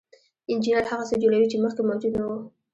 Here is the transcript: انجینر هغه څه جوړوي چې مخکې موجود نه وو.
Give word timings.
انجینر 0.51 0.83
هغه 0.91 1.05
څه 1.09 1.15
جوړوي 1.21 1.47
چې 1.51 1.57
مخکې 1.63 1.81
موجود 1.89 2.13
نه 2.19 2.25
وو. 2.29 2.37